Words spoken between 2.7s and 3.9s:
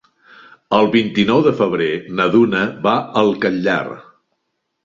va al Catllar.